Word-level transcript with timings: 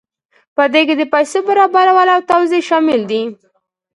په 0.55 0.63
دې 0.73 0.81
کې 0.87 0.95
د 0.97 1.03
پیسو 1.13 1.37
برابرول 1.47 2.07
او 2.15 2.19
توزیع 2.31 2.61
شامل 2.69 3.01
دي. 3.11 3.21